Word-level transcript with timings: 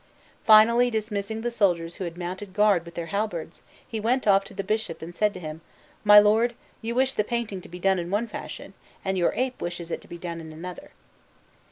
Finally, 0.47 0.89
dismissing 0.89 1.41
the 1.41 1.51
soldiers 1.51 1.97
who 1.97 2.05
had 2.05 2.17
mounted 2.17 2.55
guard 2.55 2.85
with 2.85 2.95
their 2.95 3.05
halberds, 3.13 3.61
he 3.87 3.99
went 3.99 4.25
off 4.25 4.43
to 4.43 4.53
the 4.55 4.63
Bishop 4.63 4.99
and 5.03 5.13
said 5.13 5.31
to 5.31 5.39
him: 5.39 5.61
"My 6.03 6.17
lord, 6.17 6.55
you 6.81 6.95
wish 6.95 7.13
the 7.13 7.23
painting 7.23 7.61
to 7.61 7.69
be 7.69 7.77
done 7.77 7.99
in 7.99 8.09
one 8.09 8.27
fashion, 8.27 8.73
and 9.05 9.15
your 9.15 9.31
ape 9.35 9.61
wishes 9.61 9.91
it 9.91 10.01
done 10.19 10.41
in 10.41 10.51
another." 10.51 10.89